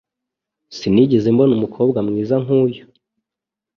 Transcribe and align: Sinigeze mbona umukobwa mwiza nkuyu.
Sinigeze 0.77 1.27
mbona 1.33 1.53
umukobwa 1.55 1.99
mwiza 2.07 2.35
nkuyu. 2.43 2.83